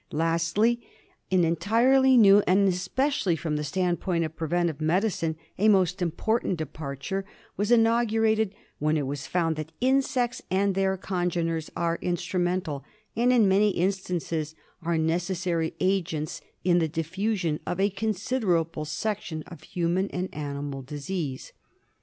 Lastly, 0.11 0.81
an 1.29 1.43
entirely 1.43 2.17
new 2.17 2.41
and, 2.47 2.67
especially 2.67 3.35
from 3.35 3.55
the 3.55 3.63
standpoint 3.63 4.23
of 4.25 4.35
preventive 4.35 4.81
medi 4.81 5.09
cine, 5.09 5.35
a 5.59 5.69
most 5.69 6.01
important 6.01 6.57
departure 6.57 7.23
was 7.55 7.69
inaugurated 7.69 8.55
when 8.79 8.97
it 8.97 9.05
was 9.05 9.27
found 9.27 9.57
that 9.57 9.71
insects 9.79 10.41
and 10.49 10.73
their 10.73 10.97
congeners 10.97 11.69
are 11.77 11.99
instru 11.99 12.39
mental, 12.39 12.83
and 13.15 13.31
in 13.31 13.47
many 13.47 13.69
instances 13.69 14.55
are 14.81 14.97
necessary 14.97 15.75
agents, 15.79 16.41
in 16.63 16.79
the 16.79 16.87
diffusion 16.89 17.59
of 17.67 17.79
a 17.79 17.91
considerable 17.91 18.85
section 18.85 19.43
of 19.45 19.61
human 19.61 20.09
and 20.09 20.33
animal 20.33 20.81
disease. 20.81 21.53